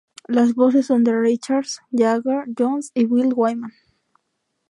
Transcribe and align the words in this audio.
Las 0.27 0.55
voces 0.55 0.87
son 0.87 1.03
de 1.03 1.15
Richards, 1.15 1.79
Jagger, 1.91 2.45
Jones 2.57 2.89
y 2.95 3.05
Bill 3.05 3.33
Wyman. 3.35 3.73